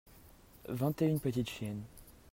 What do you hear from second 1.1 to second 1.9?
petites chiennes.